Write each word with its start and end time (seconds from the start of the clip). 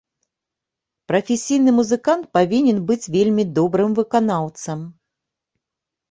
Прафесійны 1.09 1.71
музыкант 1.79 2.23
павінен 2.37 2.79
быць 2.89 3.09
вельмі 3.17 3.43
добрым 3.59 3.89
выканаўцам. 4.01 4.79